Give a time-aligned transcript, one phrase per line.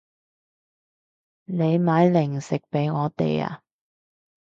[1.45, 3.61] 你買零食畀我哋啊